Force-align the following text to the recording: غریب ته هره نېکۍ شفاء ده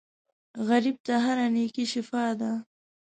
غریب 0.67 0.97
ته 1.05 1.13
هره 1.25 1.47
نېکۍ 1.55 1.85
شفاء 1.93 2.31
ده 2.39 2.51